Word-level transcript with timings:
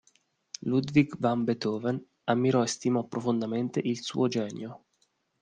Ludwig 0.63 1.13
van 1.19 1.43
Beethoven 1.43 2.03
ammirò 2.23 2.63
e 2.63 2.65
stimò 2.65 3.03
profondamente 3.03 3.79
il 3.81 4.01
suo 4.01 4.27
genio. 4.27 4.85